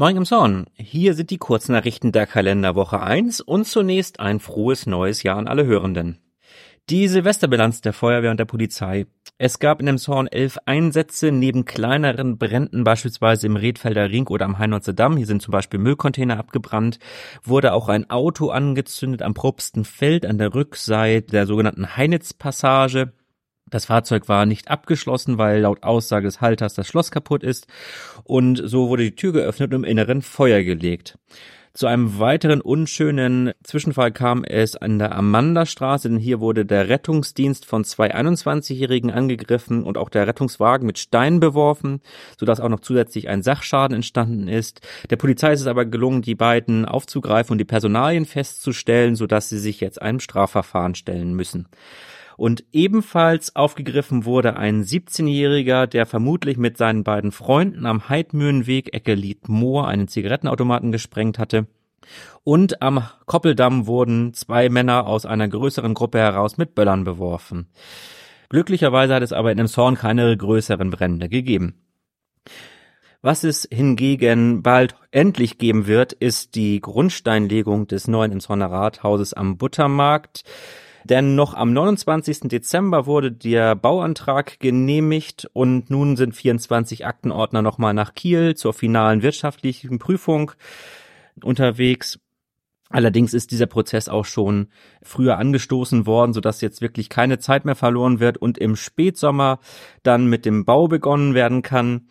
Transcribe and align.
Morgen 0.00 0.18
im 0.18 0.24
Zorn. 0.24 0.66
Hier 0.74 1.14
sind 1.14 1.30
die 1.30 1.38
Kurznachrichten 1.38 2.12
der 2.12 2.28
Kalenderwoche 2.28 3.02
1 3.02 3.40
und 3.40 3.66
zunächst 3.66 4.20
ein 4.20 4.38
frohes 4.38 4.86
neues 4.86 5.24
Jahr 5.24 5.38
an 5.38 5.48
alle 5.48 5.66
Hörenden. 5.66 6.20
Die 6.88 7.08
Silvesterbilanz 7.08 7.80
der 7.80 7.92
Feuerwehr 7.92 8.30
und 8.30 8.38
der 8.38 8.44
Polizei. 8.44 9.06
Es 9.38 9.58
gab 9.58 9.80
in 9.80 9.86
dem 9.86 9.98
Zorn 9.98 10.28
elf 10.28 10.56
Einsätze 10.66 11.32
neben 11.32 11.64
kleineren 11.64 12.38
Bränden, 12.38 12.84
beispielsweise 12.84 13.48
im 13.48 13.56
Redfelder 13.56 14.08
Ring 14.08 14.28
oder 14.28 14.44
am 14.44 14.60
Heinolzer 14.60 14.92
Damm. 14.92 15.16
Hier 15.16 15.26
sind 15.26 15.42
zum 15.42 15.50
Beispiel 15.50 15.80
Müllcontainer 15.80 16.38
abgebrannt. 16.38 17.00
Wurde 17.42 17.72
auch 17.72 17.88
ein 17.88 18.08
Auto 18.08 18.50
angezündet 18.50 19.22
am 19.22 19.34
Probstenfeld 19.34 20.26
an 20.26 20.38
der 20.38 20.54
Rückseite 20.54 21.32
der 21.32 21.46
sogenannten 21.46 21.96
Heinitz-Passage. 21.96 23.14
Das 23.70 23.86
Fahrzeug 23.86 24.28
war 24.28 24.46
nicht 24.46 24.70
abgeschlossen, 24.70 25.38
weil 25.38 25.60
laut 25.60 25.82
Aussage 25.82 26.26
des 26.26 26.40
Halters 26.40 26.74
das 26.74 26.86
Schloss 26.86 27.10
kaputt 27.10 27.42
ist 27.42 27.66
und 28.24 28.60
so 28.64 28.88
wurde 28.88 29.04
die 29.04 29.16
Tür 29.16 29.32
geöffnet 29.32 29.72
und 29.72 29.84
im 29.84 29.90
Inneren 29.90 30.22
Feuer 30.22 30.62
gelegt. 30.62 31.18
Zu 31.78 31.86
einem 31.86 32.18
weiteren 32.18 32.60
unschönen 32.60 33.52
Zwischenfall 33.62 34.10
kam 34.10 34.42
es 34.42 34.74
an 34.74 34.98
der 34.98 35.14
Amandastraße, 35.14 36.08
denn 36.08 36.18
hier 36.18 36.40
wurde 36.40 36.66
der 36.66 36.88
Rettungsdienst 36.88 37.64
von 37.66 37.84
zwei 37.84 38.12
21-Jährigen 38.12 39.12
angegriffen 39.12 39.84
und 39.84 39.96
auch 39.96 40.08
der 40.08 40.26
Rettungswagen 40.26 40.86
mit 40.86 40.98
Steinen 40.98 41.38
beworfen, 41.38 42.00
sodass 42.36 42.58
auch 42.58 42.68
noch 42.68 42.80
zusätzlich 42.80 43.28
ein 43.28 43.44
Sachschaden 43.44 43.94
entstanden 43.94 44.48
ist. 44.48 44.80
Der 45.10 45.16
Polizei 45.16 45.52
ist 45.52 45.60
es 45.60 45.66
aber 45.68 45.84
gelungen, 45.84 46.22
die 46.22 46.34
beiden 46.34 46.84
aufzugreifen 46.84 47.52
und 47.52 47.58
die 47.58 47.64
Personalien 47.64 48.24
festzustellen, 48.24 49.14
sodass 49.14 49.48
sie 49.48 49.60
sich 49.60 49.80
jetzt 49.80 50.02
einem 50.02 50.18
Strafverfahren 50.18 50.96
stellen 50.96 51.34
müssen. 51.34 51.68
Und 52.38 52.62
ebenfalls 52.70 53.56
aufgegriffen 53.56 54.24
wurde 54.24 54.56
ein 54.56 54.84
17-Jähriger, 54.84 55.88
der 55.88 56.06
vermutlich 56.06 56.56
mit 56.56 56.76
seinen 56.76 57.02
beiden 57.02 57.32
Freunden 57.32 57.84
am 57.84 58.08
Heidmühlenweg 58.08 58.94
Ecke 58.94 59.14
Liedmoor 59.14 59.88
einen 59.88 60.06
Zigarettenautomaten 60.06 60.92
gesprengt 60.92 61.40
hatte. 61.40 61.66
Und 62.44 62.80
am 62.80 63.02
Koppeldamm 63.26 63.88
wurden 63.88 64.34
zwei 64.34 64.68
Männer 64.68 65.08
aus 65.08 65.26
einer 65.26 65.48
größeren 65.48 65.94
Gruppe 65.94 66.18
heraus 66.18 66.58
mit 66.58 66.76
Böllern 66.76 67.02
beworfen. 67.02 67.66
Glücklicherweise 68.50 69.16
hat 69.16 69.24
es 69.24 69.32
aber 69.32 69.50
in 69.50 69.58
dem 69.58 69.66
Zorn 69.66 69.96
keine 69.96 70.36
größeren 70.36 70.90
Brände 70.90 71.28
gegeben. 71.28 71.74
Was 73.20 73.42
es 73.42 73.66
hingegen 73.68 74.62
bald 74.62 74.94
endlich 75.10 75.58
geben 75.58 75.88
wird, 75.88 76.12
ist 76.12 76.54
die 76.54 76.80
Grundsteinlegung 76.80 77.88
des 77.88 78.06
neuen 78.06 78.30
Emshorner 78.30 78.70
Rathauses 78.70 79.34
am 79.34 79.58
Buttermarkt. 79.58 80.44
Denn 81.04 81.34
noch 81.34 81.54
am 81.54 81.72
29. 81.72 82.40
Dezember 82.48 83.06
wurde 83.06 83.32
der 83.32 83.74
Bauantrag 83.74 84.60
genehmigt 84.60 85.48
und 85.52 85.90
nun 85.90 86.16
sind 86.16 86.34
24 86.34 87.06
Aktenordner 87.06 87.62
nochmal 87.62 87.94
nach 87.94 88.14
Kiel 88.14 88.54
zur 88.54 88.74
finalen 88.74 89.22
wirtschaftlichen 89.22 89.98
Prüfung 89.98 90.52
unterwegs. 91.42 92.18
Allerdings 92.90 93.34
ist 93.34 93.50
dieser 93.50 93.66
Prozess 93.66 94.08
auch 94.08 94.24
schon 94.24 94.68
früher 95.02 95.36
angestoßen 95.36 96.06
worden, 96.06 96.32
sodass 96.32 96.62
jetzt 96.62 96.80
wirklich 96.80 97.10
keine 97.10 97.38
Zeit 97.38 97.66
mehr 97.66 97.74
verloren 97.74 98.18
wird 98.18 98.38
und 98.38 98.56
im 98.56 98.76
Spätsommer 98.76 99.60
dann 100.02 100.26
mit 100.26 100.46
dem 100.46 100.64
Bau 100.64 100.88
begonnen 100.88 101.34
werden 101.34 101.60
kann. 101.60 102.08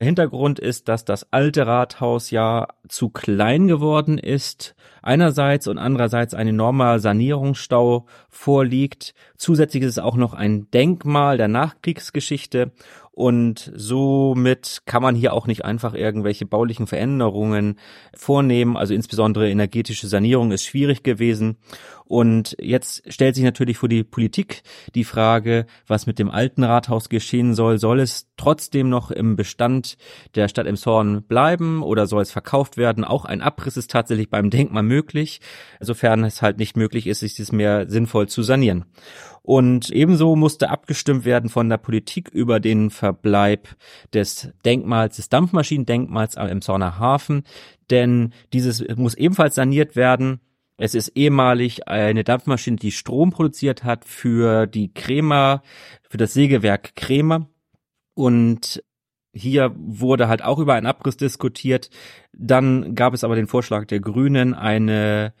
Hintergrund 0.00 0.60
ist, 0.60 0.88
dass 0.88 1.04
das 1.04 1.32
alte 1.32 1.66
Rathaus 1.66 2.30
ja 2.30 2.68
zu 2.86 3.08
klein 3.08 3.66
geworden 3.66 4.16
ist, 4.16 4.76
einerseits 5.02 5.66
und 5.66 5.78
andererseits 5.78 6.34
ein 6.34 6.46
enormer 6.46 7.00
Sanierungsstau 7.00 8.06
vorliegt. 8.28 9.14
Zusätzlich 9.36 9.82
ist 9.82 9.90
es 9.90 9.98
auch 9.98 10.14
noch 10.14 10.34
ein 10.34 10.70
Denkmal 10.70 11.36
der 11.36 11.48
Nachkriegsgeschichte 11.48 12.70
und 13.18 13.72
somit 13.74 14.82
kann 14.86 15.02
man 15.02 15.16
hier 15.16 15.32
auch 15.32 15.48
nicht 15.48 15.64
einfach 15.64 15.94
irgendwelche 15.94 16.46
baulichen 16.46 16.86
Veränderungen 16.86 17.76
vornehmen. 18.14 18.76
Also 18.76 18.94
insbesondere 18.94 19.50
energetische 19.50 20.06
Sanierung 20.06 20.52
ist 20.52 20.64
schwierig 20.64 21.02
gewesen. 21.02 21.56
Und 22.04 22.56
jetzt 22.60 23.12
stellt 23.12 23.34
sich 23.34 23.42
natürlich 23.42 23.76
vor 23.76 23.88
die 23.88 24.04
Politik 24.04 24.62
die 24.94 25.02
Frage, 25.02 25.66
was 25.88 26.06
mit 26.06 26.20
dem 26.20 26.30
alten 26.30 26.62
Rathaus 26.62 27.08
geschehen 27.08 27.54
soll. 27.54 27.78
Soll 27.78 27.98
es 27.98 28.28
trotzdem 28.36 28.88
noch 28.88 29.10
im 29.10 29.34
Bestand 29.34 29.96
der 30.36 30.46
Stadt 30.46 30.68
Emshorn 30.68 31.24
bleiben 31.24 31.82
oder 31.82 32.06
soll 32.06 32.22
es 32.22 32.30
verkauft 32.30 32.76
werden? 32.76 33.02
Auch 33.04 33.24
ein 33.24 33.42
Abriss 33.42 33.76
ist 33.76 33.90
tatsächlich 33.90 34.30
beim 34.30 34.48
Denkmal 34.48 34.84
möglich, 34.84 35.40
sofern 35.80 36.22
es 36.22 36.40
halt 36.40 36.58
nicht 36.58 36.76
möglich 36.76 37.08
ist, 37.08 37.18
sich 37.18 37.34
das 37.34 37.50
mehr 37.50 37.90
sinnvoll 37.90 38.28
zu 38.28 38.42
sanieren. 38.42 38.84
Und 39.48 39.88
ebenso 39.88 40.36
musste 40.36 40.68
abgestimmt 40.68 41.24
werden 41.24 41.48
von 41.48 41.70
der 41.70 41.78
Politik 41.78 42.28
über 42.28 42.60
den 42.60 42.90
Verbleib 42.90 43.66
des 44.12 44.52
Denkmals, 44.66 45.16
des 45.16 45.30
Dampfmaschinendenkmals 45.30 46.36
am 46.36 46.48
Emshorner 46.48 46.98
Hafen, 46.98 47.44
denn 47.88 48.34
dieses 48.52 48.86
muss 48.96 49.14
ebenfalls 49.14 49.54
saniert 49.54 49.96
werden. 49.96 50.40
Es 50.76 50.94
ist 50.94 51.16
ehemalig 51.16 51.88
eine 51.88 52.24
Dampfmaschine, 52.24 52.76
die 52.76 52.92
Strom 52.92 53.30
produziert 53.30 53.84
hat 53.84 54.04
für 54.04 54.66
die 54.66 54.92
Kremer, 54.92 55.62
für 56.10 56.18
das 56.18 56.34
Sägewerk 56.34 56.94
Kremer. 56.94 57.48
Und 58.12 58.84
hier 59.32 59.74
wurde 59.78 60.28
halt 60.28 60.42
auch 60.42 60.58
über 60.58 60.74
einen 60.74 60.86
Abriss 60.86 61.16
diskutiert. 61.16 61.88
Dann 62.40 62.94
gab 62.94 63.14
es 63.14 63.24
aber 63.24 63.34
den 63.34 63.48
Vorschlag 63.48 63.86
der 63.86 63.98
Grünen, 63.98 64.54
eine, 64.54 65.34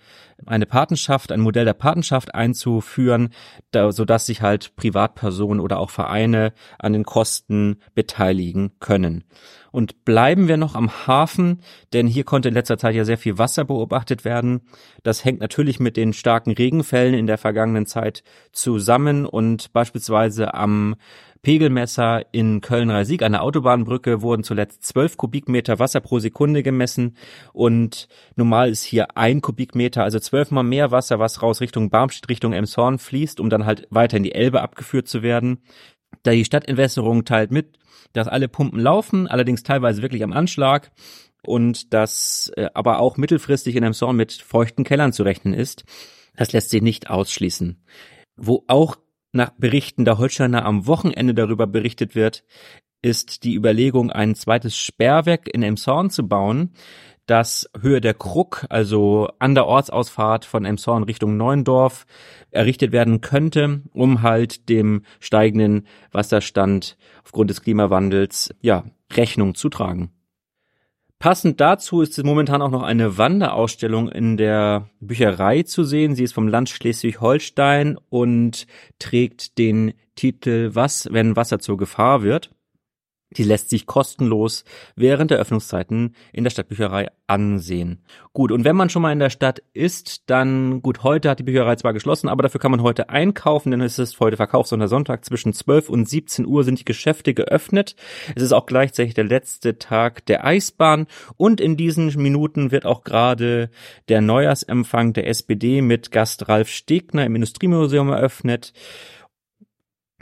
eine 0.46 0.66
Patenschaft, 0.66 1.30
ein 1.30 1.40
Modell 1.40 1.64
der 1.64 1.74
Patenschaft 1.74 2.34
einzuführen, 2.34 3.28
da, 3.70 3.92
sodass 3.92 4.26
sich 4.26 4.42
halt 4.42 4.74
Privatpersonen 4.74 5.60
oder 5.60 5.78
auch 5.78 5.90
Vereine 5.90 6.52
an 6.76 6.92
den 6.92 7.04
Kosten 7.04 7.78
beteiligen 7.94 8.72
können. 8.80 9.22
Und 9.70 10.04
bleiben 10.04 10.48
wir 10.48 10.56
noch 10.56 10.74
am 10.74 11.06
Hafen, 11.06 11.60
denn 11.92 12.08
hier 12.08 12.24
konnte 12.24 12.48
in 12.48 12.54
letzter 12.54 12.78
Zeit 12.78 12.96
ja 12.96 13.04
sehr 13.04 13.18
viel 13.18 13.38
Wasser 13.38 13.64
beobachtet 13.64 14.24
werden. 14.24 14.62
Das 15.04 15.24
hängt 15.24 15.40
natürlich 15.40 15.78
mit 15.78 15.96
den 15.96 16.12
starken 16.12 16.50
Regenfällen 16.50 17.14
in 17.14 17.28
der 17.28 17.38
vergangenen 17.38 17.86
Zeit 17.86 18.24
zusammen 18.50 19.24
und 19.24 19.72
beispielsweise 19.72 20.54
am 20.54 20.96
Pegelmesser 21.42 22.26
in 22.32 22.60
Köln-Reisig 22.60 23.22
an 23.22 23.32
der 23.32 23.42
Autobahnbrücke 23.42 24.22
wurden 24.22 24.42
zuletzt 24.42 24.84
zwölf 24.84 25.16
Kubikmeter 25.16 25.78
Wasser 25.78 26.00
pro 26.00 26.18
Sekunde 26.18 26.62
gemessen 26.62 26.87
und 27.52 28.08
normal 28.36 28.70
ist 28.70 28.82
hier 28.82 29.16
ein 29.16 29.40
Kubikmeter, 29.40 30.02
also 30.04 30.18
zwölfmal 30.18 30.64
mehr 30.64 30.90
Wasser, 30.90 31.18
was 31.18 31.42
raus 31.42 31.60
Richtung 31.60 31.90
Barmstedt, 31.90 32.28
Richtung 32.28 32.52
Emshorn 32.52 32.98
fließt, 32.98 33.40
um 33.40 33.50
dann 33.50 33.66
halt 33.66 33.86
weiter 33.90 34.16
in 34.16 34.22
die 34.22 34.34
Elbe 34.34 34.62
abgeführt 34.62 35.08
zu 35.08 35.22
werden. 35.22 35.62
Da 36.22 36.32
die 36.32 36.44
Stadtentwässerung 36.44 37.24
teilt 37.24 37.50
mit, 37.50 37.78
dass 38.12 38.28
alle 38.28 38.48
Pumpen 38.48 38.80
laufen, 38.80 39.26
allerdings 39.26 39.62
teilweise 39.62 40.02
wirklich 40.02 40.22
am 40.22 40.32
Anschlag 40.32 40.90
und 41.42 41.92
dass 41.92 42.50
äh, 42.56 42.68
aber 42.74 43.00
auch 43.00 43.16
mittelfristig 43.16 43.76
in 43.76 43.92
Zorn 43.92 44.16
mit 44.16 44.32
feuchten 44.32 44.84
Kellern 44.84 45.12
zu 45.12 45.22
rechnen 45.22 45.54
ist. 45.54 45.84
Das 46.36 46.52
lässt 46.52 46.70
sich 46.70 46.82
nicht 46.82 47.10
ausschließen. 47.10 47.82
Wo 48.36 48.64
auch 48.68 48.96
nach 49.32 49.50
Berichten 49.58 50.04
der 50.04 50.18
Holsteiner 50.18 50.64
am 50.64 50.86
Wochenende 50.86 51.34
darüber 51.34 51.66
berichtet 51.66 52.14
wird, 52.14 52.44
ist 53.02 53.44
die 53.44 53.54
Überlegung, 53.54 54.10
ein 54.10 54.34
zweites 54.34 54.76
Sperrwerk 54.76 55.48
in 55.48 55.62
Emshorn 55.62 56.10
zu 56.10 56.26
bauen, 56.26 56.72
das 57.26 57.68
Höhe 57.78 58.00
der 58.00 58.14
Krug, 58.14 58.64
also 58.70 59.28
an 59.38 59.54
der 59.54 59.66
Ortsausfahrt 59.66 60.44
von 60.44 60.64
Emshorn 60.64 61.04
Richtung 61.04 61.36
Neuendorf, 61.36 62.06
errichtet 62.50 62.90
werden 62.90 63.20
könnte, 63.20 63.82
um 63.92 64.22
halt 64.22 64.68
dem 64.68 65.02
steigenden 65.20 65.86
Wasserstand 66.10 66.96
aufgrund 67.24 67.50
des 67.50 67.62
Klimawandels, 67.62 68.54
ja, 68.60 68.84
Rechnung 69.12 69.54
zu 69.54 69.68
tragen. 69.68 70.10
Passend 71.18 71.60
dazu 71.60 72.00
ist 72.00 72.22
momentan 72.22 72.62
auch 72.62 72.70
noch 72.70 72.84
eine 72.84 73.18
Wanderausstellung 73.18 74.08
in 74.08 74.36
der 74.36 74.88
Bücherei 75.00 75.64
zu 75.64 75.82
sehen. 75.82 76.14
Sie 76.14 76.22
ist 76.22 76.32
vom 76.32 76.46
Land 76.46 76.68
Schleswig-Holstein 76.68 77.98
und 78.08 78.68
trägt 79.00 79.58
den 79.58 79.94
Titel 80.14 80.70
Was, 80.74 81.08
wenn 81.10 81.34
Wasser 81.34 81.58
zur 81.58 81.76
Gefahr 81.76 82.22
wird. 82.22 82.50
Die 83.36 83.44
lässt 83.44 83.68
sich 83.68 83.86
kostenlos 83.86 84.64
während 84.96 85.30
der 85.30 85.38
Öffnungszeiten 85.38 86.14
in 86.32 86.44
der 86.44 86.50
Stadtbücherei 86.50 87.08
ansehen. 87.26 88.02
Gut, 88.32 88.50
und 88.50 88.64
wenn 88.64 88.74
man 88.74 88.88
schon 88.88 89.02
mal 89.02 89.12
in 89.12 89.18
der 89.18 89.28
Stadt 89.28 89.62
ist, 89.74 90.30
dann 90.30 90.80
gut, 90.80 91.02
heute 91.02 91.28
hat 91.28 91.38
die 91.38 91.42
Bücherei 91.42 91.76
zwar 91.76 91.92
geschlossen, 91.92 92.28
aber 92.28 92.42
dafür 92.42 92.60
kann 92.60 92.70
man 92.70 92.82
heute 92.82 93.10
einkaufen, 93.10 93.70
denn 93.70 93.82
es 93.82 93.98
ist 93.98 94.18
heute 94.18 94.38
Verkaufssonntag 94.38 95.26
zwischen 95.26 95.52
12 95.52 95.90
und 95.90 96.08
17 96.08 96.46
Uhr 96.46 96.64
sind 96.64 96.80
die 96.80 96.86
Geschäfte 96.86 97.34
geöffnet. 97.34 97.96
Es 98.34 98.42
ist 98.42 98.52
auch 98.52 98.64
gleichzeitig 98.64 99.12
der 99.12 99.24
letzte 99.24 99.78
Tag 99.78 100.24
der 100.24 100.46
Eisbahn 100.46 101.06
und 101.36 101.60
in 101.60 101.76
diesen 101.76 102.06
Minuten 102.16 102.70
wird 102.70 102.86
auch 102.86 103.04
gerade 103.04 103.68
der 104.08 104.22
Neujahrsempfang 104.22 105.12
der 105.12 105.26
SPD 105.28 105.82
mit 105.82 106.10
Gast 106.10 106.48
Ralf 106.48 106.70
Stegner 106.70 107.26
im 107.26 107.34
Industriemuseum 107.34 108.08
eröffnet. 108.08 108.72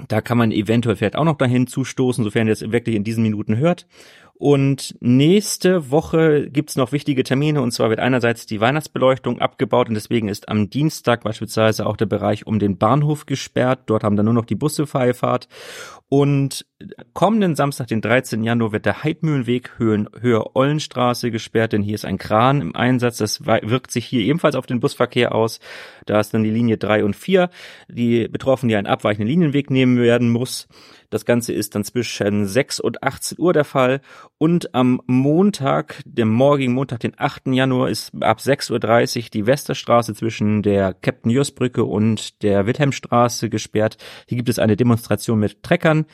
Da 0.09 0.21
kann 0.21 0.37
man 0.37 0.53
eventuell 0.53 0.97
vielleicht 0.97 1.17
auch 1.17 1.25
noch 1.25 1.39
dahin 1.39 1.67
zustoßen, 1.67 2.23
sofern 2.23 2.47
ihr 2.47 2.53
es 2.53 2.71
wirklich 2.71 2.97
in 2.97 3.05
diesen 3.05 3.23
Minuten 3.23 3.57
hört. 3.57 3.87
Und 4.39 4.95
nächste 5.01 5.91
Woche 5.91 6.51
gibt's 6.51 6.77
noch 6.77 6.93
wichtige 6.93 7.25
Termine 7.25 7.63
und 7.63 7.71
zwar 7.73 7.89
wird 7.89 8.01
einerseits 8.01 8.45
die 8.45 8.61
Weihnachtsbeleuchtung 8.61 9.39
abgebaut 9.39 9.89
und 9.89 9.95
deswegen 9.95 10.29
ist 10.29 10.51
am 10.51 10.69
Dienstag 10.69 11.25
beispielsweise 11.25 11.87
auch 11.87 11.97
der 11.97 12.05
Bereich 12.05 12.47
um 12.47 12.59
den 12.59 12.77
Bahnhof 12.77 13.25
gesperrt. 13.25 13.85
Dort 13.87 14.05
haben 14.05 14.17
dann 14.17 14.27
nur 14.27 14.35
noch 14.35 14.45
die 14.45 14.55
Busse 14.55 14.87
Freifahrt. 14.87 15.49
Und 16.11 16.67
kommenden 17.15 17.57
Samstag, 17.57 17.87
den 17.87 18.03
13. 18.03 18.45
Januar, 18.45 18.73
wird 18.73 18.85
der 18.85 19.03
Heidmühlenweg 19.03 19.79
Höhen, 19.79 20.09
Höhe 20.21 20.55
Ollenstraße 20.55 21.31
gesperrt, 21.31 21.73
denn 21.73 21.83
hier 21.83 21.95
ist 21.95 22.05
ein 22.05 22.19
Kran 22.19 22.61
im 22.61 22.77
Einsatz. 22.77 23.17
Das 23.17 23.47
wirkt 23.47 23.91
sich 23.91 24.05
hier 24.05 24.21
ebenfalls 24.21 24.55
auf 24.55 24.67
den 24.67 24.81
Busverkehr 24.81 25.35
aus. 25.35 25.59
Da 26.05 26.21
ist 26.21 26.35
dann 26.35 26.43
die 26.43 26.51
Linie 26.51 26.77
3 26.77 27.05
und 27.05 27.17
4, 27.17 27.49
die 27.89 28.29
Betroffenen, 28.29 28.69
die 28.69 28.77
einen 28.77 28.87
abweichenden 28.87 29.29
Linienweg 29.29 29.71
nehmen 29.71 29.99
werden 29.99 30.31
muss. 30.31 30.69
Das 31.09 31.25
Ganze 31.25 31.53
ist 31.53 31.75
dann 31.75 31.85
zwischen 31.85 32.47
6 32.47 32.81
und 32.81 33.03
18 33.03 33.39
Uhr 33.39 33.53
der 33.53 33.65
Fall. 33.65 34.01
Und 34.39 34.75
am 34.75 35.01
Montag, 35.07 36.03
dem 36.05 36.29
morgigen 36.29 36.73
Montag, 36.75 37.01
den 37.01 37.15
8. 37.17 37.47
Januar, 37.49 37.89
ist 37.89 38.13
ab 38.21 38.39
6.30 38.39 39.17
Uhr 39.17 39.31
die 39.33 39.47
Westerstraße 39.47 40.15
zwischen 40.15 40.63
der 40.63 40.93
Captain 40.95 41.31
Jus 41.31 41.53
Brücke 41.53 41.85
und 41.85 42.43
der 42.43 42.67
Wilhelmstraße 42.67 43.49
gesperrt. 43.49 43.99
Hier 44.29 44.37
gibt 44.37 44.49
es 44.49 44.59
eine 44.59 44.77
Demonstration 44.77 45.39
mit 45.39 45.63
Treckern. 45.63 46.07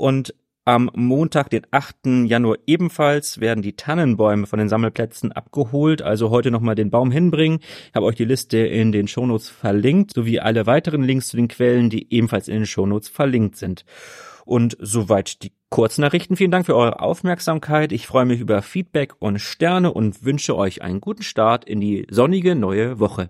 Und 0.00 0.34
am 0.64 0.90
Montag, 0.94 1.50
den 1.50 1.66
8. 1.70 2.24
Januar 2.24 2.56
ebenfalls, 2.66 3.38
werden 3.38 3.60
die 3.60 3.76
Tannenbäume 3.76 4.46
von 4.46 4.58
den 4.58 4.70
Sammelplätzen 4.70 5.30
abgeholt. 5.30 6.00
Also 6.00 6.30
heute 6.30 6.50
nochmal 6.50 6.74
den 6.74 6.90
Baum 6.90 7.10
hinbringen. 7.10 7.60
Ich 7.60 7.94
habe 7.94 8.06
euch 8.06 8.16
die 8.16 8.24
Liste 8.24 8.56
in 8.56 8.92
den 8.92 9.08
Shownotes 9.08 9.50
verlinkt, 9.50 10.14
sowie 10.14 10.40
alle 10.40 10.64
weiteren 10.64 11.02
Links 11.02 11.28
zu 11.28 11.36
den 11.36 11.48
Quellen, 11.48 11.90
die 11.90 12.10
ebenfalls 12.14 12.48
in 12.48 12.54
den 12.54 12.66
Shownotes 12.66 13.10
verlinkt 13.10 13.56
sind. 13.56 13.84
Und 14.46 14.74
soweit 14.80 15.42
die 15.42 15.52
Kurznachrichten. 15.68 16.36
Vielen 16.36 16.50
Dank 16.50 16.64
für 16.64 16.76
eure 16.76 17.00
Aufmerksamkeit. 17.00 17.92
Ich 17.92 18.06
freue 18.06 18.24
mich 18.24 18.40
über 18.40 18.62
Feedback 18.62 19.14
und 19.18 19.38
Sterne 19.38 19.92
und 19.92 20.24
wünsche 20.24 20.56
euch 20.56 20.80
einen 20.80 21.02
guten 21.02 21.22
Start 21.22 21.66
in 21.66 21.82
die 21.82 22.06
sonnige 22.10 22.54
neue 22.54 22.98
Woche. 22.98 23.28